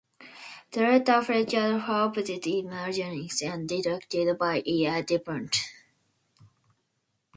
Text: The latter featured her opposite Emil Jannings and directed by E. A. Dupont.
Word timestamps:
The 0.71 0.79
latter 0.81 1.21
featured 1.21 1.79
her 1.81 1.93
opposite 1.93 2.47
Emil 2.47 2.91
Jannings 2.91 3.43
and 3.43 3.69
directed 3.69 4.35
by 4.35 4.63
E. 4.65 4.87
A. 4.87 5.03
Dupont. 5.03 5.55